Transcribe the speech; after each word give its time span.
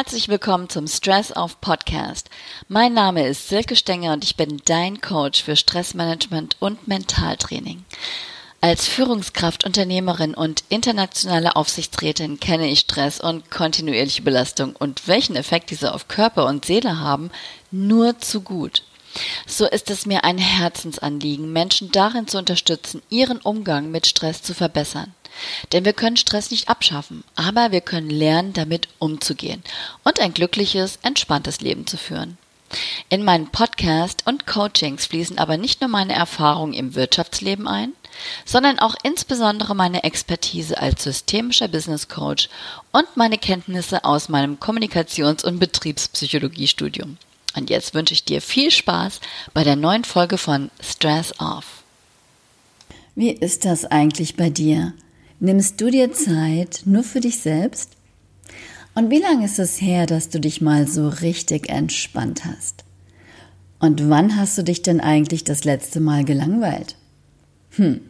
Herzlich 0.00 0.30
willkommen 0.30 0.70
zum 0.70 0.86
Stress 0.86 1.36
Off 1.36 1.60
Podcast. 1.60 2.30
Mein 2.68 2.94
Name 2.94 3.26
ist 3.26 3.50
Silke 3.50 3.76
Stenger 3.76 4.14
und 4.14 4.24
ich 4.24 4.34
bin 4.34 4.62
dein 4.64 5.02
Coach 5.02 5.42
für 5.42 5.56
Stressmanagement 5.56 6.56
und 6.58 6.88
Mentaltraining. 6.88 7.84
Als 8.62 8.88
Führungskraft, 8.88 9.66
Unternehmerin 9.66 10.34
und 10.34 10.64
internationale 10.70 11.54
Aufsichtsrätin 11.54 12.40
kenne 12.40 12.70
ich 12.70 12.80
Stress 12.80 13.20
und 13.20 13.50
kontinuierliche 13.50 14.22
Belastung 14.22 14.74
und 14.74 15.06
welchen 15.06 15.36
Effekt 15.36 15.68
diese 15.68 15.92
auf 15.92 16.08
Körper 16.08 16.46
und 16.46 16.64
Seele 16.64 16.98
haben, 16.98 17.30
nur 17.70 18.18
zu 18.20 18.40
gut. 18.40 18.84
So 19.46 19.66
ist 19.66 19.90
es 19.90 20.06
mir 20.06 20.24
ein 20.24 20.38
Herzensanliegen, 20.38 21.52
Menschen 21.52 21.92
darin 21.92 22.26
zu 22.26 22.38
unterstützen, 22.38 23.02
ihren 23.10 23.36
Umgang 23.36 23.90
mit 23.90 24.06
Stress 24.06 24.40
zu 24.40 24.54
verbessern. 24.54 25.12
Denn 25.72 25.84
wir 25.84 25.92
können 25.92 26.16
Stress 26.16 26.50
nicht 26.50 26.68
abschaffen, 26.68 27.24
aber 27.36 27.72
wir 27.72 27.80
können 27.80 28.10
lernen, 28.10 28.52
damit 28.52 28.88
umzugehen 28.98 29.62
und 30.04 30.20
ein 30.20 30.34
glückliches, 30.34 30.98
entspanntes 31.02 31.60
Leben 31.60 31.86
zu 31.86 31.96
führen. 31.96 32.38
In 33.08 33.24
meinen 33.24 33.48
Podcast 33.48 34.22
und 34.26 34.46
Coachings 34.46 35.06
fließen 35.06 35.38
aber 35.38 35.56
nicht 35.56 35.80
nur 35.80 35.90
meine 35.90 36.14
Erfahrungen 36.14 36.72
im 36.72 36.94
Wirtschaftsleben 36.94 37.66
ein, 37.66 37.92
sondern 38.44 38.78
auch 38.78 38.94
insbesondere 39.02 39.74
meine 39.74 40.04
Expertise 40.04 40.78
als 40.78 41.04
systemischer 41.04 41.68
Business 41.68 42.08
Coach 42.08 42.48
und 42.92 43.16
meine 43.16 43.38
Kenntnisse 43.38 44.04
aus 44.04 44.28
meinem 44.28 44.58
Kommunikations- 44.58 45.44
und 45.44 45.58
Betriebspsychologiestudium. 45.58 47.16
Und 47.56 47.70
jetzt 47.70 47.94
wünsche 47.94 48.14
ich 48.14 48.24
dir 48.24 48.40
viel 48.40 48.70
Spaß 48.70 49.20
bei 49.52 49.64
der 49.64 49.76
neuen 49.76 50.04
Folge 50.04 50.38
von 50.38 50.70
Stress 50.80 51.38
Off. 51.40 51.82
Wie 53.16 53.30
ist 53.30 53.64
das 53.64 53.84
eigentlich 53.84 54.36
bei 54.36 54.50
dir? 54.50 54.92
Nimmst 55.42 55.80
du 55.80 55.90
dir 55.90 56.12
Zeit 56.12 56.82
nur 56.84 57.02
für 57.02 57.20
dich 57.20 57.38
selbst? 57.38 57.96
Und 58.94 59.10
wie 59.10 59.20
lange 59.20 59.46
ist 59.46 59.58
es 59.58 59.80
her, 59.80 60.04
dass 60.04 60.28
du 60.28 60.38
dich 60.38 60.60
mal 60.60 60.86
so 60.86 61.08
richtig 61.08 61.70
entspannt 61.70 62.44
hast? 62.44 62.84
Und 63.78 64.10
wann 64.10 64.36
hast 64.36 64.58
du 64.58 64.62
dich 64.62 64.82
denn 64.82 65.00
eigentlich 65.00 65.42
das 65.42 65.64
letzte 65.64 65.98
Mal 65.98 66.26
gelangweilt? 66.26 66.96
Hm. 67.70 68.02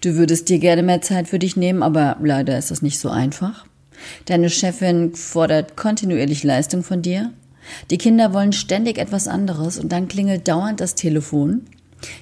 Du 0.00 0.14
würdest 0.14 0.48
dir 0.48 0.58
gerne 0.58 0.82
mehr 0.82 1.02
Zeit 1.02 1.28
für 1.28 1.38
dich 1.38 1.58
nehmen, 1.58 1.82
aber 1.82 2.16
leider 2.22 2.56
ist 2.56 2.70
das 2.70 2.80
nicht 2.80 2.98
so 2.98 3.10
einfach. 3.10 3.66
Deine 4.24 4.48
Chefin 4.48 5.14
fordert 5.14 5.76
kontinuierlich 5.76 6.42
Leistung 6.42 6.82
von 6.82 7.02
dir. 7.02 7.34
Die 7.90 7.98
Kinder 7.98 8.32
wollen 8.32 8.54
ständig 8.54 8.96
etwas 8.96 9.28
anderes 9.28 9.78
und 9.78 9.92
dann 9.92 10.08
klingelt 10.08 10.48
dauernd 10.48 10.80
das 10.80 10.94
Telefon. 10.94 11.66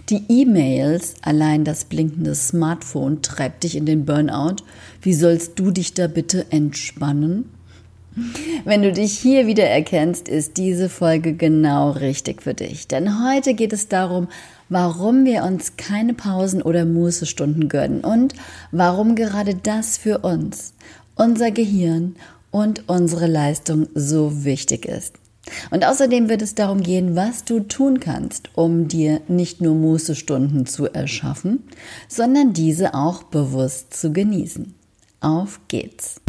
Die 0.08 0.22
E-Mails, 0.28 1.14
allein 1.22 1.64
das 1.64 1.84
blinkende 1.84 2.34
Smartphone 2.34 3.22
treibt 3.22 3.64
dich 3.64 3.76
in 3.76 3.86
den 3.86 4.04
Burnout. 4.04 4.56
Wie 5.02 5.14
sollst 5.14 5.58
du 5.58 5.70
dich 5.70 5.94
da 5.94 6.06
bitte 6.06 6.46
entspannen? 6.50 7.50
Wenn 8.64 8.82
du 8.82 8.92
dich 8.92 9.18
hier 9.18 9.46
wieder 9.46 9.64
erkennst, 9.64 10.28
ist 10.28 10.56
diese 10.56 10.88
Folge 10.88 11.34
genau 11.34 11.90
richtig 11.90 12.40
für 12.40 12.54
dich. 12.54 12.88
Denn 12.88 13.22
heute 13.22 13.52
geht 13.52 13.74
es 13.74 13.88
darum, 13.88 14.28
warum 14.70 15.26
wir 15.26 15.44
uns 15.44 15.76
keine 15.76 16.14
Pausen 16.14 16.62
oder 16.62 16.86
Mußestunden 16.86 17.68
gönnen 17.68 18.00
und 18.00 18.34
warum 18.72 19.16
gerade 19.16 19.54
das 19.54 19.98
für 19.98 20.18
uns, 20.18 20.72
unser 21.14 21.50
Gehirn 21.50 22.16
und 22.50 22.88
unsere 22.88 23.26
Leistung 23.26 23.86
so 23.94 24.44
wichtig 24.44 24.86
ist. 24.86 25.14
Und 25.70 25.84
außerdem 25.84 26.28
wird 26.28 26.42
es 26.42 26.54
darum 26.54 26.82
gehen, 26.82 27.16
was 27.16 27.44
du 27.44 27.60
tun 27.60 28.00
kannst, 28.00 28.50
um 28.54 28.88
dir 28.88 29.20
nicht 29.28 29.60
nur 29.60 29.74
Mußestunden 29.74 30.66
zu 30.66 30.86
erschaffen, 30.86 31.64
sondern 32.08 32.52
diese 32.52 32.94
auch 32.94 33.22
bewusst 33.22 33.94
zu 33.94 34.12
genießen. 34.12 34.74
Auf 35.20 35.60
geht's! 35.68 36.20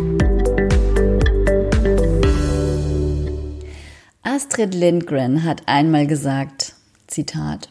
Astrid 4.23 4.75
Lindgren 4.75 5.43
hat 5.43 5.63
einmal 5.65 6.05
gesagt, 6.05 6.75
Zitat, 7.07 7.69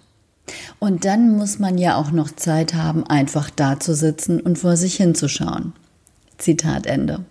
und 0.78 1.04
dann 1.04 1.37
muss 1.37 1.59
man 1.59 1.78
ja 1.78 1.97
auch 1.97 2.10
noch 2.10 2.31
Zeit 2.31 2.75
haben, 2.75 3.04
einfach 3.04 3.50
da 3.50 3.81
zu 3.81 3.94
sitzen 3.94 4.41
und 4.41 4.59
vor 4.59 4.76
sich 4.76 4.97
hinzuschauen. 4.97 5.72
Zitat 6.38 6.87
Ende. 6.87 7.25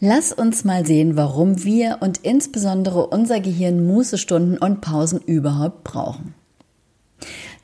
Lass 0.00 0.32
uns 0.32 0.64
mal 0.64 0.86
sehen, 0.86 1.16
warum 1.16 1.64
wir 1.64 1.98
und 2.00 2.18
insbesondere 2.18 3.08
unser 3.08 3.40
Gehirn 3.40 3.84
Mußestunden 3.84 4.56
und 4.58 4.80
Pausen 4.80 5.20
überhaupt 5.20 5.82
brauchen. 5.82 6.34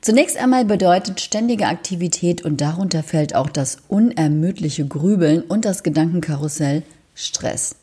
Zunächst 0.01 0.37
einmal 0.37 0.65
bedeutet 0.65 1.21
ständige 1.21 1.67
Aktivität 1.67 2.43
und 2.43 2.59
darunter 2.59 3.03
fällt 3.03 3.35
auch 3.35 3.49
das 3.49 3.77
unermüdliche 3.87 4.85
Grübeln 4.85 5.41
und 5.41 5.63
das 5.63 5.81
Gedankenkarussell 5.81 6.83
Stress. 7.15 7.77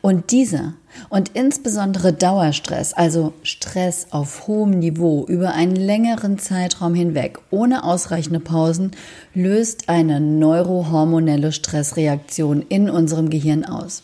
Und 0.00 0.30
dieser 0.32 0.74
und 1.08 1.30
insbesondere 1.34 2.12
Dauerstress, 2.12 2.92
also 2.92 3.32
Stress 3.42 4.08
auf 4.10 4.46
hohem 4.46 4.78
Niveau 4.78 5.24
über 5.26 5.54
einen 5.54 5.76
längeren 5.76 6.38
Zeitraum 6.38 6.94
hinweg 6.94 7.38
ohne 7.50 7.84
ausreichende 7.84 8.40
Pausen, 8.40 8.92
löst 9.34 9.88
eine 9.88 10.20
neurohormonelle 10.20 11.52
Stressreaktion 11.52 12.64
in 12.68 12.90
unserem 12.90 13.30
Gehirn 13.30 13.64
aus. 13.64 14.02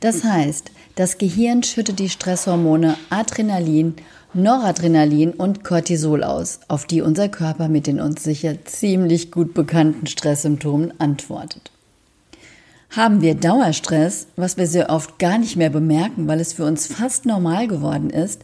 Das 0.00 0.24
heißt, 0.24 0.70
das 0.94 1.18
Gehirn 1.18 1.62
schüttet 1.62 1.98
die 1.98 2.08
Stresshormone 2.08 2.96
Adrenalin, 3.10 3.94
Noradrenalin 4.32 5.32
und 5.32 5.64
Cortisol 5.64 6.22
aus, 6.22 6.60
auf 6.68 6.86
die 6.86 7.00
unser 7.00 7.28
Körper 7.28 7.68
mit 7.68 7.86
den 7.86 8.00
uns 8.00 8.22
sicher 8.22 8.64
ziemlich 8.64 9.30
gut 9.30 9.54
bekannten 9.54 10.06
Stresssymptomen 10.06 10.98
antwortet. 11.00 11.70
Haben 12.90 13.20
wir 13.20 13.34
Dauerstress, 13.34 14.28
was 14.36 14.56
wir 14.56 14.66
sehr 14.66 14.90
oft 14.90 15.18
gar 15.18 15.38
nicht 15.38 15.56
mehr 15.56 15.70
bemerken, 15.70 16.28
weil 16.28 16.40
es 16.40 16.52
für 16.54 16.64
uns 16.64 16.86
fast 16.86 17.26
normal 17.26 17.68
geworden 17.68 18.10
ist, 18.10 18.42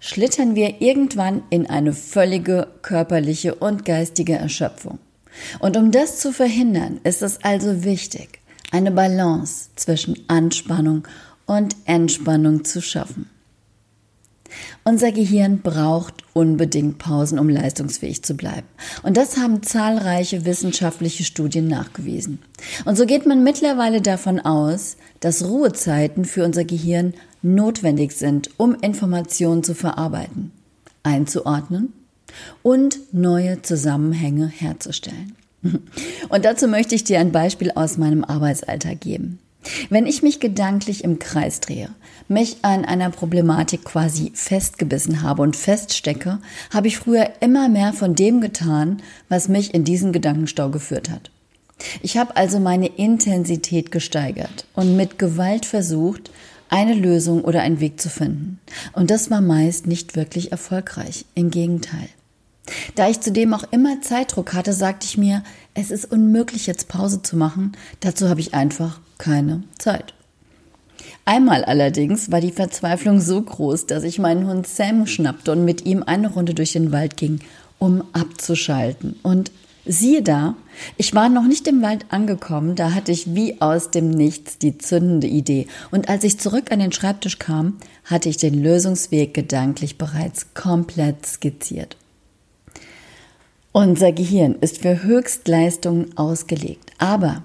schlittern 0.00 0.54
wir 0.54 0.80
irgendwann 0.80 1.42
in 1.50 1.68
eine 1.68 1.92
völlige 1.92 2.68
körperliche 2.82 3.54
und 3.54 3.84
geistige 3.84 4.34
Erschöpfung. 4.34 4.98
Und 5.58 5.76
um 5.76 5.90
das 5.90 6.20
zu 6.20 6.32
verhindern, 6.32 7.00
ist 7.04 7.22
es 7.22 7.42
also 7.42 7.84
wichtig, 7.84 8.40
eine 8.70 8.90
Balance 8.90 9.70
zwischen 9.76 10.16
Anspannung 10.28 11.06
und 11.46 11.76
Entspannung 11.86 12.64
zu 12.64 12.82
schaffen. 12.82 13.28
Unser 14.84 15.12
Gehirn 15.12 15.60
braucht 15.60 16.14
unbedingt 16.32 16.98
Pausen, 16.98 17.38
um 17.38 17.48
leistungsfähig 17.48 18.22
zu 18.22 18.34
bleiben. 18.34 18.66
Und 19.02 19.16
das 19.16 19.36
haben 19.36 19.62
zahlreiche 19.62 20.44
wissenschaftliche 20.44 21.24
Studien 21.24 21.68
nachgewiesen. 21.68 22.38
Und 22.84 22.96
so 22.96 23.06
geht 23.06 23.26
man 23.26 23.42
mittlerweile 23.44 24.00
davon 24.00 24.40
aus, 24.40 24.96
dass 25.20 25.44
Ruhezeiten 25.44 26.24
für 26.24 26.44
unser 26.44 26.64
Gehirn 26.64 27.14
notwendig 27.42 28.12
sind, 28.12 28.50
um 28.56 28.74
Informationen 28.74 29.62
zu 29.62 29.74
verarbeiten, 29.74 30.52
einzuordnen 31.02 31.92
und 32.62 32.98
neue 33.12 33.62
Zusammenhänge 33.62 34.46
herzustellen. 34.46 35.36
Und 36.28 36.44
dazu 36.44 36.68
möchte 36.68 36.94
ich 36.94 37.02
dir 37.02 37.18
ein 37.18 37.32
Beispiel 37.32 37.72
aus 37.74 37.98
meinem 37.98 38.22
Arbeitsalltag 38.22 39.00
geben. 39.00 39.40
Wenn 39.90 40.06
ich 40.06 40.22
mich 40.22 40.40
gedanklich 40.40 41.04
im 41.04 41.18
Kreis 41.18 41.60
drehe, 41.60 41.90
mich 42.28 42.58
an 42.62 42.84
einer 42.84 43.10
Problematik 43.10 43.84
quasi 43.84 44.32
festgebissen 44.34 45.22
habe 45.22 45.42
und 45.42 45.56
feststecke, 45.56 46.38
habe 46.72 46.86
ich 46.86 46.98
früher 46.98 47.30
immer 47.40 47.68
mehr 47.68 47.92
von 47.92 48.14
dem 48.14 48.40
getan, 48.40 49.02
was 49.28 49.48
mich 49.48 49.74
in 49.74 49.84
diesen 49.84 50.12
Gedankenstau 50.12 50.70
geführt 50.70 51.10
hat. 51.10 51.30
Ich 52.02 52.16
habe 52.16 52.36
also 52.36 52.58
meine 52.60 52.86
Intensität 52.86 53.90
gesteigert 53.90 54.66
und 54.74 54.96
mit 54.96 55.18
Gewalt 55.18 55.64
versucht, 55.64 56.30
eine 56.70 56.94
Lösung 56.94 57.42
oder 57.44 57.62
einen 57.62 57.80
Weg 57.80 58.00
zu 58.00 58.10
finden. 58.10 58.58
Und 58.92 59.10
das 59.10 59.30
war 59.30 59.40
meist 59.40 59.86
nicht 59.86 60.16
wirklich 60.16 60.52
erfolgreich. 60.52 61.24
Im 61.34 61.50
Gegenteil. 61.50 62.08
Da 62.94 63.08
ich 63.08 63.20
zudem 63.20 63.54
auch 63.54 63.64
immer 63.70 64.02
Zeitdruck 64.02 64.52
hatte, 64.52 64.74
sagte 64.74 65.06
ich 65.06 65.16
mir, 65.16 65.42
es 65.72 65.90
ist 65.90 66.10
unmöglich, 66.10 66.66
jetzt 66.66 66.88
Pause 66.88 67.22
zu 67.22 67.36
machen. 67.36 67.72
Dazu 68.00 68.28
habe 68.28 68.40
ich 68.40 68.52
einfach 68.52 69.00
keine 69.18 69.64
Zeit. 69.78 70.14
Einmal 71.24 71.64
allerdings 71.64 72.30
war 72.32 72.40
die 72.40 72.52
Verzweiflung 72.52 73.20
so 73.20 73.42
groß, 73.42 73.86
dass 73.86 74.02
ich 74.02 74.18
meinen 74.18 74.46
Hund 74.46 74.66
Sam 74.66 75.06
schnappte 75.06 75.52
und 75.52 75.64
mit 75.64 75.84
ihm 75.84 76.02
eine 76.02 76.32
Runde 76.32 76.54
durch 76.54 76.72
den 76.72 76.90
Wald 76.90 77.16
ging, 77.16 77.40
um 77.78 78.02
abzuschalten. 78.12 79.16
Und 79.22 79.52
siehe 79.84 80.22
da, 80.22 80.54
ich 80.96 81.14
war 81.14 81.28
noch 81.28 81.46
nicht 81.46 81.66
im 81.66 81.82
Wald 81.82 82.06
angekommen, 82.10 82.76
da 82.76 82.94
hatte 82.94 83.12
ich 83.12 83.34
wie 83.34 83.60
aus 83.60 83.90
dem 83.90 84.10
Nichts 84.10 84.58
die 84.58 84.78
zündende 84.78 85.26
Idee. 85.26 85.66
Und 85.90 86.08
als 86.08 86.24
ich 86.24 86.38
zurück 86.38 86.70
an 86.72 86.78
den 86.78 86.92
Schreibtisch 86.92 87.38
kam, 87.38 87.78
hatte 88.04 88.28
ich 88.28 88.36
den 88.36 88.62
Lösungsweg 88.62 89.34
gedanklich 89.34 89.98
bereits 89.98 90.54
komplett 90.54 91.26
skizziert. 91.26 91.96
Unser 93.72 94.12
Gehirn 94.12 94.56
ist 94.60 94.78
für 94.78 95.02
Höchstleistungen 95.02 96.16
ausgelegt, 96.16 96.90
aber 96.98 97.42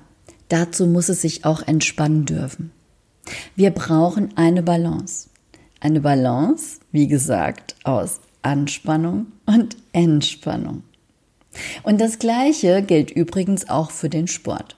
dazu 0.49 0.87
muss 0.87 1.09
es 1.09 1.21
sich 1.21 1.45
auch 1.45 1.61
entspannen 1.61 2.25
dürfen. 2.25 2.71
Wir 3.55 3.71
brauchen 3.71 4.35
eine 4.35 4.63
Balance. 4.63 5.29
Eine 5.79 6.01
Balance, 6.01 6.79
wie 6.91 7.07
gesagt, 7.07 7.75
aus 7.83 8.21
Anspannung 8.41 9.27
und 9.45 9.77
Entspannung. 9.91 10.83
Und 11.83 11.99
das 12.01 12.19
Gleiche 12.19 12.81
gilt 12.81 13.11
übrigens 13.11 13.69
auch 13.69 13.91
für 13.91 14.09
den 14.09 14.27
Sport. 14.27 14.75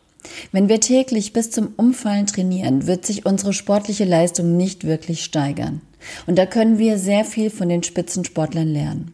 Wenn 0.52 0.70
wir 0.70 0.80
täglich 0.80 1.34
bis 1.34 1.52
zum 1.52 1.74
Umfallen 1.78 2.26
trainieren, 2.26 2.88
wird 2.88 3.06
sich 3.06 3.26
unsere 3.26 3.54
sportliche 3.54 4.06
Leistung 4.06 4.58
nicht 4.58 4.84
wirklich 4.84 5.24
steigern. 5.24 5.82
Und 6.26 6.38
da 6.38 6.46
können 6.46 6.78
wir 6.78 6.98
sehr 6.98 7.26
viel 7.26 7.50
von 7.50 7.70
den 7.70 7.84
Spitzensportlern 7.84 8.68
lernen. 8.68 9.14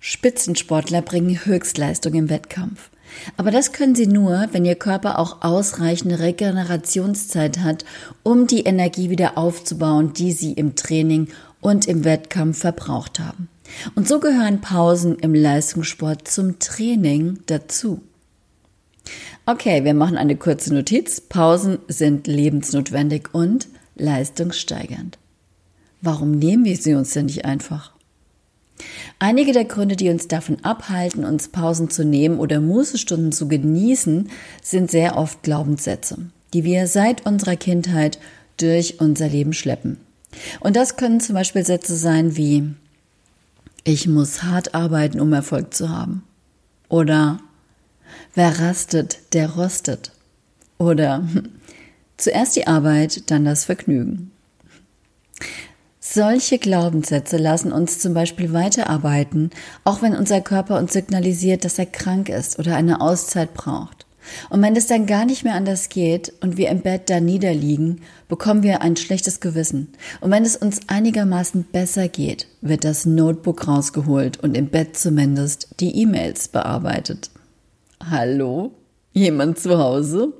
Spitzensportler 0.00 1.02
bringen 1.02 1.44
Höchstleistung 1.44 2.14
im 2.14 2.28
Wettkampf. 2.28 2.90
Aber 3.36 3.50
das 3.50 3.72
können 3.72 3.94
sie 3.94 4.06
nur, 4.06 4.48
wenn 4.52 4.64
ihr 4.64 4.74
Körper 4.74 5.18
auch 5.18 5.42
ausreichende 5.42 6.18
Regenerationszeit 6.18 7.60
hat, 7.60 7.84
um 8.22 8.46
die 8.46 8.62
Energie 8.62 9.10
wieder 9.10 9.38
aufzubauen, 9.38 10.12
die 10.12 10.32
sie 10.32 10.52
im 10.52 10.74
Training 10.76 11.28
und 11.60 11.86
im 11.86 12.04
Wettkampf 12.04 12.58
verbraucht 12.58 13.18
haben. 13.18 13.48
Und 13.94 14.08
so 14.08 14.20
gehören 14.20 14.60
Pausen 14.60 15.16
im 15.16 15.34
Leistungssport 15.34 16.28
zum 16.28 16.58
Training 16.58 17.38
dazu. 17.46 18.02
Okay, 19.46 19.84
wir 19.84 19.94
machen 19.94 20.18
eine 20.18 20.36
kurze 20.36 20.72
Notiz. 20.72 21.20
Pausen 21.20 21.78
sind 21.88 22.26
lebensnotwendig 22.26 23.30
und 23.32 23.68
leistungssteigernd. 23.96 25.18
Warum 26.00 26.32
nehmen 26.32 26.64
wir 26.64 26.76
sie 26.76 26.94
uns 26.94 27.12
denn 27.12 27.26
nicht 27.26 27.44
einfach? 27.44 27.91
Einige 29.22 29.52
der 29.52 29.66
Gründe, 29.66 29.94
die 29.94 30.08
uns 30.08 30.26
davon 30.26 30.56
abhalten, 30.64 31.24
uns 31.24 31.46
Pausen 31.46 31.88
zu 31.88 32.04
nehmen 32.04 32.40
oder 32.40 32.58
Mußestunden 32.58 33.30
zu 33.30 33.46
genießen, 33.46 34.28
sind 34.64 34.90
sehr 34.90 35.16
oft 35.16 35.44
Glaubenssätze, 35.44 36.16
die 36.52 36.64
wir 36.64 36.88
seit 36.88 37.24
unserer 37.24 37.54
Kindheit 37.54 38.18
durch 38.56 38.98
unser 38.98 39.28
Leben 39.28 39.52
schleppen. 39.52 39.98
Und 40.58 40.74
das 40.74 40.96
können 40.96 41.20
zum 41.20 41.36
Beispiel 41.36 41.64
Sätze 41.64 41.94
sein 41.94 42.36
wie 42.36 42.74
ich 43.84 44.08
muss 44.08 44.42
hart 44.42 44.74
arbeiten, 44.74 45.20
um 45.20 45.32
Erfolg 45.32 45.72
zu 45.72 45.88
haben. 45.88 46.24
Oder 46.88 47.38
wer 48.34 48.58
rastet, 48.58 49.20
der 49.34 49.50
rostet. 49.50 50.10
Oder 50.78 51.22
zuerst 52.16 52.56
die 52.56 52.66
Arbeit, 52.66 53.30
dann 53.30 53.44
das 53.44 53.66
Vergnügen. 53.66 54.31
Solche 56.14 56.58
Glaubenssätze 56.58 57.38
lassen 57.38 57.72
uns 57.72 57.98
zum 57.98 58.12
Beispiel 58.12 58.52
weiterarbeiten, 58.52 59.48
auch 59.82 60.02
wenn 60.02 60.14
unser 60.14 60.42
Körper 60.42 60.78
uns 60.78 60.92
signalisiert, 60.92 61.64
dass 61.64 61.78
er 61.78 61.86
krank 61.86 62.28
ist 62.28 62.58
oder 62.58 62.76
eine 62.76 63.00
Auszeit 63.00 63.54
braucht. 63.54 64.04
Und 64.50 64.60
wenn 64.60 64.76
es 64.76 64.86
dann 64.86 65.06
gar 65.06 65.24
nicht 65.24 65.42
mehr 65.42 65.54
anders 65.54 65.88
geht 65.88 66.30
und 66.42 66.58
wir 66.58 66.68
im 66.68 66.82
Bett 66.82 67.08
da 67.08 67.18
niederliegen, 67.18 68.02
bekommen 68.28 68.62
wir 68.62 68.82
ein 68.82 68.96
schlechtes 68.96 69.40
Gewissen. 69.40 69.88
Und 70.20 70.30
wenn 70.30 70.44
es 70.44 70.54
uns 70.54 70.80
einigermaßen 70.86 71.64
besser 71.72 72.08
geht, 72.08 72.46
wird 72.60 72.84
das 72.84 73.06
Notebook 73.06 73.66
rausgeholt 73.66 74.38
und 74.42 74.54
im 74.54 74.68
Bett 74.68 74.98
zumindest 74.98 75.80
die 75.80 75.96
E-Mails 75.96 76.48
bearbeitet. 76.48 77.30
Hallo? 78.10 78.72
Jemand 79.14 79.58
zu 79.58 79.78
Hause? 79.78 80.34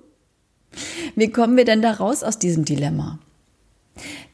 Wie 1.16 1.30
kommen 1.30 1.56
wir 1.56 1.64
denn 1.64 1.80
da 1.80 1.92
raus 1.92 2.22
aus 2.22 2.38
diesem 2.38 2.66
Dilemma? 2.66 3.18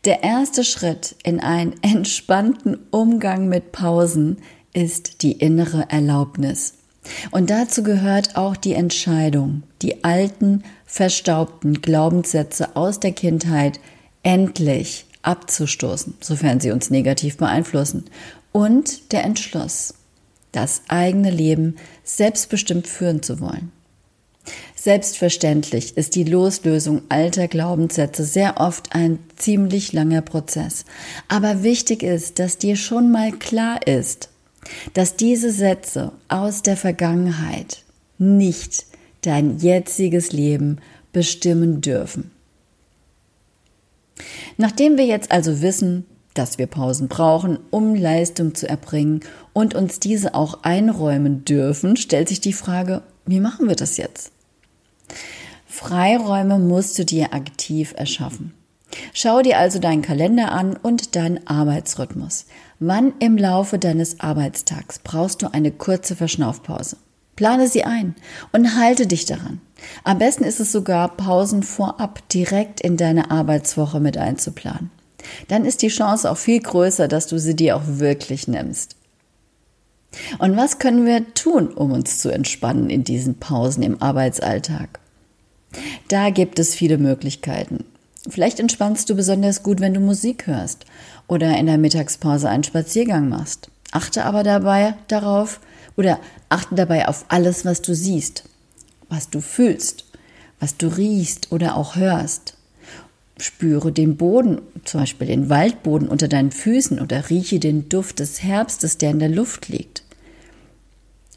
Der 0.05 0.23
erste 0.23 0.65
Schritt 0.65 1.17
in 1.25 1.41
einen 1.41 1.75
entspannten 1.83 2.79
Umgang 2.91 3.49
mit 3.49 3.73
Pausen 3.73 4.39
ist 4.73 5.23
die 5.23 5.33
innere 5.33 5.87
Erlaubnis. 5.89 6.75
Und 7.31 7.51
dazu 7.51 7.83
gehört 7.83 8.37
auch 8.37 8.57
die 8.57 8.75
Entscheidung, 8.75 9.63
die 9.83 10.05
alten, 10.05 10.63
verstaubten 10.85 11.81
Glaubenssätze 11.81 12.77
aus 12.77 13.01
der 13.01 13.13
Kindheit 13.13 13.81
endlich 14.23 15.07
abzustoßen, 15.23 16.15
sofern 16.21 16.61
sie 16.61 16.71
uns 16.71 16.91
negativ 16.91 17.37
beeinflussen, 17.37 18.05
und 18.53 19.13
der 19.13 19.25
Entschluss, 19.25 19.95
das 20.53 20.83
eigene 20.89 21.31
Leben 21.31 21.77
selbstbestimmt 22.05 22.87
führen 22.87 23.23
zu 23.23 23.41
wollen. 23.41 23.73
Selbstverständlich 24.89 25.99
ist 25.99 26.15
die 26.15 26.25
Loslösung 26.25 27.03
alter 27.11 27.47
Glaubenssätze 27.47 28.25
sehr 28.25 28.59
oft 28.59 28.95
ein 28.95 29.19
ziemlich 29.37 29.93
langer 29.93 30.23
Prozess. 30.23 30.87
Aber 31.29 31.63
wichtig 31.63 32.03
ist, 32.03 32.39
dass 32.39 32.57
dir 32.57 32.75
schon 32.75 33.13
mal 33.13 33.33
klar 33.33 33.87
ist, 33.87 34.31
dass 34.95 35.15
diese 35.15 35.53
Sätze 35.53 36.13
aus 36.29 36.63
der 36.63 36.79
Vergangenheit 36.79 37.83
nicht 38.17 38.87
dein 39.21 39.59
jetziges 39.59 40.33
Leben 40.33 40.79
bestimmen 41.13 41.83
dürfen. 41.83 42.31
Nachdem 44.57 44.97
wir 44.97 45.05
jetzt 45.05 45.31
also 45.31 45.61
wissen, 45.61 46.07
dass 46.33 46.57
wir 46.57 46.67
Pausen 46.67 47.09
brauchen, 47.09 47.59
um 47.69 47.95
Leistung 47.95 48.55
zu 48.55 48.67
erbringen 48.67 49.21
und 49.53 49.75
uns 49.75 50.01
diese 50.01 50.35
auch 50.35 50.63
einräumen 50.63 51.45
dürfen, 51.45 51.99
stellt 51.99 52.31
sich 52.31 52.41
die 52.41 52.55
Frage, 52.55 53.03
wie 53.27 53.41
machen 53.41 53.69
wir 53.69 53.77
das 53.77 53.99
jetzt? 53.99 54.33
Freiräume 55.79 56.59
musst 56.59 56.99
du 56.99 57.05
dir 57.05 57.33
aktiv 57.33 57.95
erschaffen. 57.97 58.53
Schau 59.15 59.43
dir 59.43 59.59
also 59.59 59.79
deinen 59.79 60.03
Kalender 60.03 60.51
an 60.51 60.77
und 60.77 61.15
deinen 61.15 61.47
Arbeitsrhythmus. 61.47 62.47
Wann 62.81 63.13
im 63.21 63.39
Laufe 63.39 63.79
deines 63.79 64.19
Arbeitstags 64.19 64.99
brauchst 64.99 65.41
du 65.41 65.55
eine 65.55 65.71
kurze 65.71 66.17
Verschnaufpause? 66.17 66.97
Plane 67.37 67.69
sie 67.69 67.85
ein 67.85 68.17
und 68.51 68.77
halte 68.77 69.07
dich 69.07 69.25
daran. 69.25 69.61
Am 70.03 70.19
besten 70.19 70.43
ist 70.43 70.59
es 70.59 70.73
sogar, 70.73 71.17
Pausen 71.17 71.63
vorab 71.63 72.29
direkt 72.29 72.81
in 72.81 72.97
deine 72.97 73.31
Arbeitswoche 73.31 74.01
mit 74.01 74.19
einzuplanen. 74.19 74.91
Dann 75.47 75.65
ist 75.65 75.83
die 75.83 75.89
Chance 75.89 76.29
auch 76.29 76.39
viel 76.39 76.59
größer, 76.59 77.07
dass 77.07 77.29
du 77.29 77.39
sie 77.39 77.55
dir 77.55 77.77
auch 77.77 77.85
wirklich 77.87 78.49
nimmst. 78.49 78.97
Und 80.41 80.57
was 80.57 80.81
können 80.81 81.07
wir 81.07 81.35
tun, 81.35 81.69
um 81.69 81.93
uns 81.93 82.19
zu 82.19 82.31
entspannen 82.31 82.91
in 82.91 83.05
diesen 83.05 83.39
Pausen 83.39 83.85
im 83.85 84.03
Arbeitsalltag? 84.03 84.99
Da 86.09 86.31
gibt 86.31 86.59
es 86.59 86.75
viele 86.75 86.99
Möglichkeiten. 86.99 87.85
Vielleicht 88.29 88.61
entspannst 88.61 89.09
du 89.09 89.15
besonders 89.15 89.63
gut, 89.63 89.81
wenn 89.81 89.95
du 89.95 90.01
Musik 90.01 90.47
hörst 90.47 90.85
oder 91.27 91.57
in 91.57 91.67
der 91.67 91.79
Mittagspause 91.79 92.49
einen 92.49 92.65
Spaziergang 92.65 93.29
machst. 93.29 93.71
Achte 93.91 94.25
aber 94.25 94.43
dabei 94.43 94.95
darauf 95.09 95.61
oder 95.97 96.19
achte 96.49 96.75
dabei 96.75 97.09
auf 97.09 97.25
alles, 97.29 97.65
was 97.65 97.81
du 97.83 97.95
siehst, 97.95 98.45
was 99.09 99.31
du 99.31 99.41
fühlst, 99.41 100.05
was 100.61 100.77
du 100.77 100.89
riechst 100.89 101.53
oder 101.53 101.77
auch 101.77 101.97
hörst. 101.97 102.55
Spüre 103.39 103.93
den 103.93 104.17
Boden, 104.17 104.61
zum 104.85 105.01
Beispiel 105.01 105.29
den 105.29 105.49
Waldboden 105.49 106.09
unter 106.09 106.29
deinen 106.29 106.51
Füßen 106.51 107.01
oder 107.01 107.31
rieche 107.31 107.61
den 107.61 107.89
Duft 107.89 108.19
des 108.19 108.43
Herbstes, 108.43 108.99
der 108.99 109.11
in 109.11 109.21
der 109.21 109.29
Luft 109.29 109.69
liegt. 109.69 110.03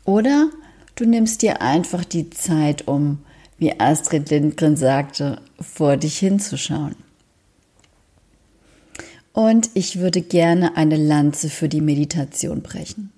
Oder 0.03 0.49
du 0.95 1.05
nimmst 1.05 1.43
dir 1.43 1.61
einfach 1.61 2.03
die 2.03 2.31
Zeit, 2.31 2.87
um 2.87 3.19
wie 3.61 3.79
Astrid 3.79 4.31
Lindgren 4.31 4.75
sagte, 4.75 5.39
vor 5.59 5.95
dich 5.95 6.17
hinzuschauen. 6.17 6.95
Und 9.33 9.69
ich 9.75 9.99
würde 9.99 10.21
gerne 10.21 10.75
eine 10.75 10.97
Lanze 10.97 11.47
für 11.47 11.69
die 11.69 11.79
Meditation 11.79 12.63
brechen. 12.63 13.11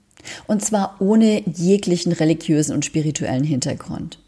Und 0.45 0.63
zwar 0.63 0.97
ohne 0.99 1.47
jeglichen 1.47 2.11
religiösen 2.11 2.75
und 2.75 2.83
spirituellen 2.83 3.45
Hintergrund. 3.45 4.19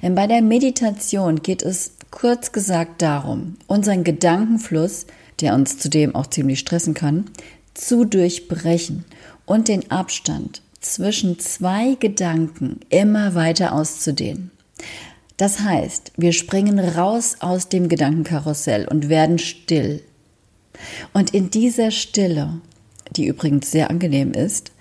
Denn 0.00 0.14
bei 0.14 0.28
der 0.28 0.42
Meditation 0.42 1.42
geht 1.42 1.64
es 1.64 1.94
kurz 2.12 2.52
gesagt 2.52 3.02
darum, 3.02 3.56
unseren 3.66 4.04
Gedankenfluss, 4.04 5.06
der 5.40 5.54
uns 5.54 5.78
zudem 5.78 6.14
auch 6.14 6.28
ziemlich 6.28 6.60
stressen 6.60 6.94
kann, 6.94 7.30
zu 7.74 8.04
durchbrechen 8.04 9.04
und 9.44 9.66
den 9.66 9.90
Abstand 9.90 10.62
zwischen 10.80 11.40
zwei 11.40 11.96
Gedanken 11.96 12.78
immer 12.90 13.34
weiter 13.34 13.72
auszudehnen. 13.72 14.52
Das 15.36 15.60
heißt, 15.60 16.12
wir 16.16 16.32
springen 16.32 16.78
raus 16.78 17.36
aus 17.40 17.68
dem 17.68 17.88
Gedankenkarussell 17.88 18.86
und 18.86 19.08
werden 19.08 19.38
still. 19.38 20.02
Und 21.12 21.34
in 21.34 21.50
dieser 21.50 21.90
Stille, 21.90 22.60
die 23.16 23.26
übrigens 23.26 23.70
sehr 23.70 23.90
angenehm 23.90 24.32
ist, 24.32 24.72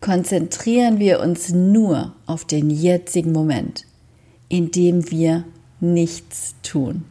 konzentrieren 0.00 0.98
wir 0.98 1.20
uns 1.20 1.50
nur 1.50 2.14
auf 2.26 2.44
den 2.44 2.70
jetzigen 2.70 3.32
Moment, 3.32 3.86
in 4.48 4.70
dem 4.70 5.10
wir 5.10 5.44
nichts 5.80 6.54
tun 6.62 7.04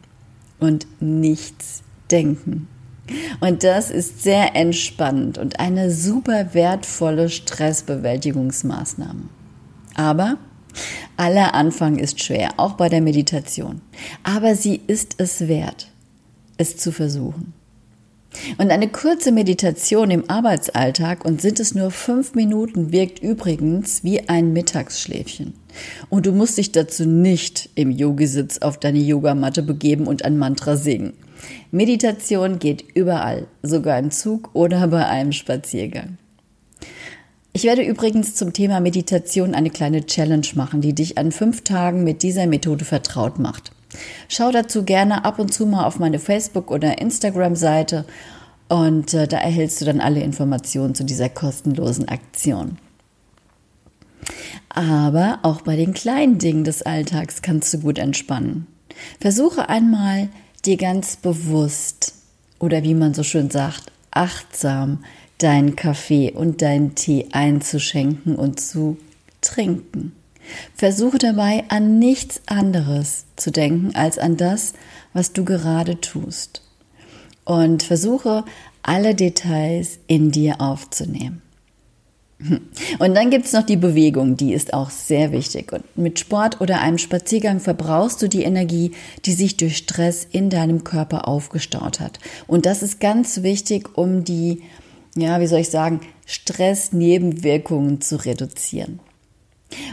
und 0.59 0.87
nichts 1.01 1.83
denken. 2.11 2.67
Und 3.39 3.63
das 3.63 3.91
ist 3.91 4.23
sehr 4.23 4.55
entspannend 4.55 5.37
und 5.37 5.59
eine 5.59 5.91
super 5.91 6.53
wertvolle 6.53 7.29
Stressbewältigungsmaßnahme. 7.29 9.23
Aber 9.95 10.37
aller 11.17 11.53
Anfang 11.53 11.97
ist 11.97 12.23
schwer, 12.23 12.51
auch 12.57 12.73
bei 12.73 12.89
der 12.89 13.01
Meditation. 13.01 13.81
Aber 14.23 14.55
sie 14.55 14.81
ist 14.87 15.15
es 15.17 15.47
wert, 15.47 15.91
es 16.57 16.77
zu 16.77 16.91
versuchen. 16.91 17.53
Und 18.57 18.71
eine 18.71 18.89
kurze 18.89 19.31
Meditation 19.31 20.11
im 20.11 20.29
Arbeitsalltag 20.29 21.25
und 21.25 21.41
sind 21.41 21.59
es 21.59 21.73
nur 21.73 21.91
fünf 21.91 22.35
Minuten 22.35 22.91
wirkt 22.91 23.19
übrigens 23.19 24.03
wie 24.03 24.27
ein 24.27 24.53
Mittagsschläfchen. 24.53 25.53
Und 26.09 26.25
du 26.25 26.31
musst 26.31 26.57
dich 26.57 26.71
dazu 26.71 27.05
nicht 27.05 27.69
im 27.75 27.91
Yogisitz 27.91 28.59
auf 28.59 28.79
deine 28.79 28.99
Yogamatte 28.99 29.63
begeben 29.63 30.07
und 30.07 30.25
ein 30.25 30.37
Mantra 30.37 30.75
singen. 30.75 31.13
Meditation 31.71 32.59
geht 32.59 32.83
überall, 32.93 33.47
sogar 33.61 33.99
im 33.99 34.11
Zug 34.11 34.49
oder 34.53 34.87
bei 34.87 35.05
einem 35.05 35.31
Spaziergang. 35.31 36.17
Ich 37.55 37.63
werde 37.63 37.83
übrigens 37.83 38.35
zum 38.35 38.51
Thema 38.51 38.81
Meditation 38.81 39.55
eine 39.55 39.69
kleine 39.69 40.05
Challenge 40.05 40.45
machen, 40.55 40.81
die 40.81 40.91
dich 40.91 41.17
an 41.17 41.31
fünf 41.31 41.63
Tagen 41.63 42.03
mit 42.03 42.21
dieser 42.21 42.47
Methode 42.47 42.83
vertraut 42.83 43.39
macht. 43.39 43.71
Schau 44.27 44.51
dazu 44.51 44.83
gerne 44.83 45.23
ab 45.23 45.39
und 45.39 45.53
zu 45.53 45.65
mal 45.65 45.85
auf 45.85 45.97
meine 45.97 46.19
Facebook- 46.19 46.69
oder 46.69 46.99
Instagram-Seite 46.99 48.03
und 48.67 49.13
äh, 49.13 49.25
da 49.25 49.37
erhältst 49.37 49.79
du 49.79 49.85
dann 49.85 50.01
alle 50.01 50.19
Informationen 50.19 50.95
zu 50.95 51.05
dieser 51.05 51.29
kostenlosen 51.29 52.09
Aktion. 52.09 52.77
Aber 54.67 55.39
auch 55.43 55.61
bei 55.61 55.77
den 55.77 55.93
kleinen 55.93 56.39
Dingen 56.39 56.65
des 56.65 56.81
Alltags 56.81 57.41
kannst 57.41 57.73
du 57.73 57.79
gut 57.79 57.99
entspannen. 57.99 58.67
Versuche 59.21 59.69
einmal 59.69 60.27
dir 60.65 60.75
ganz 60.75 61.15
bewusst 61.15 62.15
oder 62.59 62.83
wie 62.83 62.95
man 62.95 63.13
so 63.13 63.23
schön 63.23 63.49
sagt, 63.49 63.93
achtsam 64.11 65.05
deinen 65.37 65.75
Kaffee 65.75 66.31
und 66.31 66.61
deinen 66.61 66.95
Tee 66.95 67.27
einzuschenken 67.31 68.35
und 68.35 68.59
zu 68.59 68.97
trinken. 69.41 70.13
Versuche 70.75 71.17
dabei 71.17 71.63
an 71.69 71.99
nichts 71.99 72.41
anderes 72.45 73.25
zu 73.35 73.51
denken 73.51 73.95
als 73.95 74.17
an 74.19 74.37
das, 74.37 74.73
was 75.13 75.33
du 75.33 75.43
gerade 75.43 75.99
tust. 76.01 76.61
Und 77.43 77.83
versuche 77.83 78.43
alle 78.81 79.15
Details 79.15 79.99
in 80.07 80.31
dir 80.31 80.61
aufzunehmen. 80.61 81.41
Und 82.99 83.15
dann 83.15 83.29
gibt 83.29 83.45
es 83.45 83.53
noch 83.53 83.63
die 83.63 83.77
Bewegung, 83.77 84.35
die 84.35 84.53
ist 84.53 84.73
auch 84.73 84.89
sehr 84.89 85.31
wichtig. 85.31 85.71
Und 85.71 85.83
mit 85.97 86.19
Sport 86.19 86.59
oder 86.59 86.81
einem 86.81 86.97
Spaziergang 86.97 87.59
verbrauchst 87.59 88.21
du 88.21 88.27
die 88.27 88.43
Energie, 88.43 88.91
die 89.25 89.33
sich 89.33 89.57
durch 89.57 89.77
Stress 89.77 90.27
in 90.29 90.49
deinem 90.49 90.83
Körper 90.83 91.27
aufgestaut 91.27 91.99
hat. 91.99 92.19
Und 92.47 92.65
das 92.65 92.83
ist 92.83 92.99
ganz 92.99 93.41
wichtig, 93.41 93.97
um 93.97 94.23
die 94.23 94.63
ja, 95.17 95.39
wie 95.39 95.47
soll 95.47 95.59
ich 95.59 95.69
sagen, 95.69 96.01
Stressnebenwirkungen 96.25 98.01
zu 98.01 98.17
reduzieren. 98.17 98.99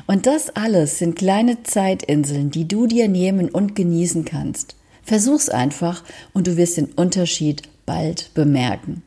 Und 0.07 0.27
das 0.27 0.51
alles 0.51 0.99
sind 0.99 1.17
kleine 1.17 1.63
Zeitinseln, 1.63 2.51
die 2.51 2.69
du 2.69 2.87
dir 2.87 3.09
nehmen 3.09 3.49
und 3.49 3.75
genießen 3.75 4.25
kannst. 4.25 4.77
Versuch's 5.03 5.49
einfach 5.49 6.05
und 6.33 6.47
du 6.47 6.57
wirst 6.57 6.77
den 6.77 6.87
Unterschied 6.87 7.63
bald 7.87 8.33
bemerken. 8.35 9.03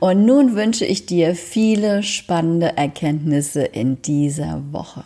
Und 0.00 0.26
nun 0.26 0.54
wünsche 0.54 0.84
ich 0.84 1.06
dir 1.06 1.34
viele 1.34 2.02
spannende 2.02 2.76
Erkenntnisse 2.76 3.62
in 3.62 4.02
dieser 4.02 4.62
Woche. 4.72 5.04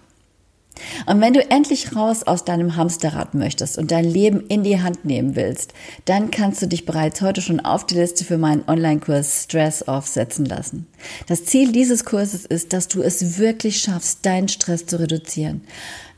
Und 1.07 1.21
wenn 1.21 1.35
du 1.35 1.51
endlich 1.51 1.95
raus 1.95 2.23
aus 2.23 2.45
deinem 2.45 2.77
Hamsterrad 2.77 3.35
möchtest 3.35 3.79
und 3.79 3.91
dein 3.91 4.05
Leben 4.05 4.47
in 4.49 4.63
die 4.63 4.81
Hand 4.81 5.05
nehmen 5.05 5.37
willst, 5.37 5.73
dann 6.05 6.31
kannst 6.31 6.63
du 6.63 6.67
dich 6.67 6.87
bereits 6.87 7.21
heute 7.21 7.41
schon 7.41 7.61
auf 7.61 7.87
die 7.87 7.95
Liste 7.95 8.25
für 8.25 8.39
meinen 8.39 8.65
Online-Kurs 8.67 9.45
Stress 9.45 9.83
aufsetzen 9.83 10.45
lassen. 10.45 10.87
Das 11.27 11.45
Ziel 11.45 11.73
dieses 11.73 12.05
Kurses 12.05 12.45
ist, 12.45 12.73
dass 12.73 12.89
du 12.89 13.03
es 13.03 13.39
wirklich 13.39 13.81
schaffst, 13.81 14.25
deinen 14.27 14.49
Stress 14.49 14.87
zu 14.87 14.99
reduzieren. 14.99 15.63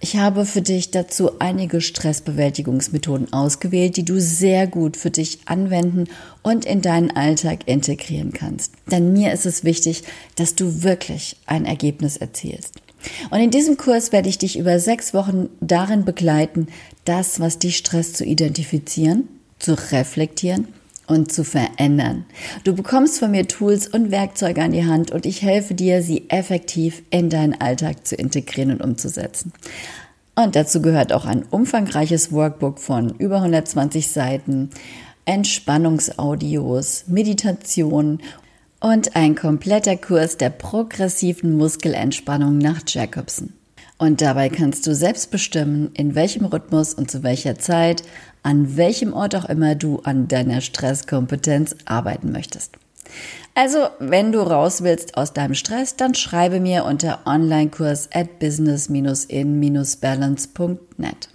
Ich 0.03 0.17
habe 0.17 0.47
für 0.47 0.63
dich 0.63 0.91
dazu 0.91 1.39
einige 1.41 1.83
Stressbewältigungsmethoden 1.83 3.35
ausgewählt, 3.35 3.99
die 3.99 4.05
du 4.05 4.19
sehr 4.19 4.67
gut 4.67 4.97
für 4.97 5.11
dich 5.11 5.41
anwenden 5.45 6.09
und 6.43 6.65
in 6.65 6.81
deinen 6.81 7.11
Alltag 7.11 7.61
integrieren 7.67 8.33
kannst. 8.33 8.73
Denn 8.91 9.13
mir 9.13 9.33
ist 9.33 9.45
es 9.45 9.63
wichtig, 9.63 10.05
dass 10.37 10.55
du 10.55 10.83
wirklich 10.83 11.37
ein 11.45 11.67
Ergebnis 11.67 12.17
erzielst. 12.17 12.77
Und 13.31 13.41
in 13.41 13.51
diesem 13.51 13.77
Kurs 13.77 14.13
werde 14.13 14.29
ich 14.29 14.39
dich 14.39 14.59
über 14.59 14.79
sechs 14.79 15.15
Wochen 15.15 15.49
darin 15.61 16.05
begleiten, 16.05 16.69
das, 17.05 17.41
was 17.41 17.59
dich 17.59 17.77
stresst, 17.77 18.17
zu 18.17 18.25
identifizieren, 18.25 19.29
zu 19.59 19.75
reflektieren 19.93 20.69
und 21.07 21.33
zu 21.33 21.45
verändern. 21.45 22.25
Du 22.65 22.75
bekommst 22.75 23.19
von 23.19 23.33
mir 23.33 23.49
Tools 23.49 23.89
und 23.89 24.11
Werkzeuge 24.11 24.63
an 24.63 24.73
die 24.73 24.87
Hand 24.87 25.11
und 25.11 25.27
ich 25.27 25.43
helfe 25.43 25.75
dir, 25.75 26.03
sie 26.03 26.31
effektiv 26.31 27.03
in 27.11 27.29
deinen 27.31 27.61
Alltag 27.61 28.07
zu 28.07 28.15
integrieren 28.15 28.71
und 28.73 28.83
umzusetzen. 28.83 29.53
Und 30.37 30.57
dazu 30.57 30.81
gehört 30.81 31.13
auch 31.13 31.27
ein 31.27 31.43
umfangreiches 31.51 32.33
Workbook 32.33 32.79
von 32.79 33.11
über 33.19 33.37
120 33.37 34.09
Seiten, 34.09 34.71
Entspannungsaudios, 35.25 37.05
Meditation 37.09 38.21
und 38.81 39.15
ein 39.15 39.35
kompletter 39.35 39.97
Kurs 39.97 40.37
der 40.37 40.51
progressiven 40.51 41.57
Muskelentspannung 41.57 42.59
nach 42.59 42.81
Jacobson. 42.87 43.53
Und 43.99 44.23
dabei 44.23 44.49
kannst 44.49 44.87
du 44.87 44.95
selbst 44.95 45.31
bestimmen, 45.31 45.91
in 45.93 46.15
welchem 46.15 46.47
Rhythmus 46.47 46.95
und 46.95 47.11
zu 47.11 47.23
welcher 47.23 47.59
Zeit, 47.59 48.03
an 48.43 48.79
welchem 48.79 49.13
Ort 49.13 49.37
auch 49.37 49.45
immer 49.45 49.75
du 49.75 50.01
an 50.05 50.27
deiner 50.27 50.63
Stresskompetenz 50.63 51.77
arbeiten 51.85 52.33
möchtest. 52.33 52.79
Also, 53.55 53.89
wenn 53.99 54.33
du 54.33 54.41
raus 54.41 54.83
willst 54.83 55.19
aus 55.19 55.35
deinem 55.35 55.53
Stress, 55.55 55.97
dann 55.97 56.15
schreibe 56.15 56.61
mir 56.61 56.87
unter 56.87 57.27
Onlinekurs 57.27 58.09
at 58.15 58.39
business-in-balance.net. 58.39 61.29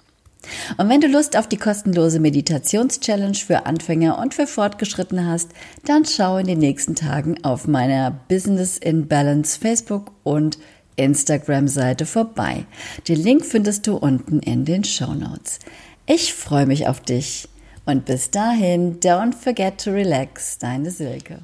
Und 0.78 0.90
wenn 0.90 1.02
du 1.02 1.08
Lust 1.08 1.38
auf 1.38 1.48
die 1.48 1.58
kostenlose 1.58 2.20
Meditations-Challenge 2.20 3.36
für 3.36 3.66
Anfänger 3.66 4.20
und 4.20 4.34
für 4.34 4.48
Fortgeschrittene 4.48 5.26
hast, 5.26 5.52
dann 5.86 6.06
schau 6.06 6.38
in 6.38 6.48
den 6.48 6.60
nächsten 6.60 6.96
Tagen 6.96 7.44
auf 7.44 7.68
meiner 7.68 8.12
Business 8.12 8.78
in 8.78 9.08
Balance 9.08 9.60
Facebook 9.60 10.12
und 10.24 10.58
Instagram-Seite 10.98 12.06
vorbei. 12.06 12.66
Den 13.08 13.22
Link 13.22 13.46
findest 13.46 13.88
du 13.88 13.98
unten 13.98 14.40
in 14.40 14.66
den 14.66 14.84
Show 14.84 15.14
Notes. 15.14 15.60
Ich 16.06 16.34
freue 16.34 16.66
mich 16.66 16.88
auf 16.88 17.02
dich 17.02 17.50
und 17.86 18.06
bis 18.06 18.32
dahin, 18.32 19.00
don't 19.00 19.34
forget 19.34 19.84
to 19.84 19.92
relax, 19.92 20.58
deine 20.58 20.92
Silke. 20.92 21.40